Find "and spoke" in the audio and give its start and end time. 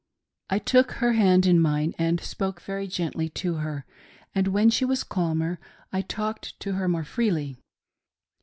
1.99-2.59